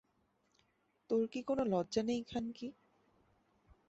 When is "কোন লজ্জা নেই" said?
1.41-2.21